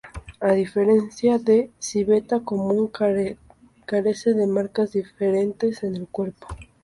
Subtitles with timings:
[0.39, 6.47] A diferencia de civeta común, carece de marcas diferentes en el cuerpo.